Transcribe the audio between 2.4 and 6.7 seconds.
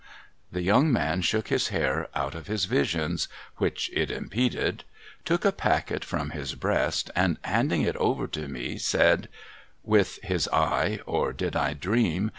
his vision,^— which it impeded,— took a packet from his